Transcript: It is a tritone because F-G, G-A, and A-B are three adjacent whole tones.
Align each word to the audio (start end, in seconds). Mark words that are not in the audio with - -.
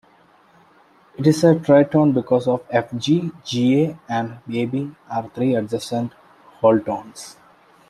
It 1.19 1.27
is 1.27 1.43
a 1.43 1.53
tritone 1.53 2.11
because 2.15 2.47
F-G, 2.71 3.29
G-A, 3.45 3.99
and 4.09 4.39
A-B 4.51 4.91
are 5.07 5.29
three 5.29 5.53
adjacent 5.53 6.13
whole 6.59 6.79
tones. 6.79 7.37